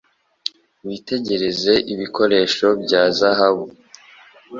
[0.87, 3.65] Witegereze ibikoresho bya zahabu